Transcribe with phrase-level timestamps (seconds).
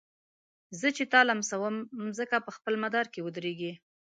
[0.79, 3.71] زه چي تا لمسوم مځکه په خپل مدار کي ودريږي